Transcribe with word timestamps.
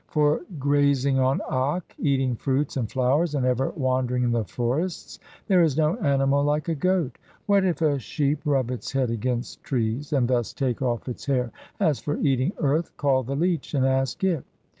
For 0.07 0.41
grazing 0.57 1.19
on 1.19 1.41
akk, 1.47 1.83
eating 1.99 2.35
fruits 2.35 2.75
and 2.75 2.89
flowers, 2.89 3.35
and 3.35 3.45
ever 3.45 3.69
wandering 3.75 4.23
in 4.23 4.31
the 4.31 4.43
forests, 4.43 5.19
there 5.45 5.61
is 5.61 5.77
no 5.77 5.95
animal 5.97 6.43
like 6.43 6.67
a 6.69 6.73
goat. 6.73 7.19
What 7.45 7.63
if 7.63 7.83
a 7.83 7.99
sheep 7.99 8.41
rub 8.43 8.71
its 8.71 8.91
head 8.93 9.11
against 9.11 9.63
trees 9.63 10.11
and 10.11 10.27
thus 10.27 10.53
take 10.53 10.81
off 10.81 11.07
its 11.07 11.27
hair? 11.27 11.51
as 11.79 11.99
for 11.99 12.17
eating 12.17 12.51
earth, 12.57 12.97
call 12.97 13.21
the 13.21 13.35
leech 13.35 13.75
and 13.75 13.85
ask 13.85 14.23
it. 14.23 14.43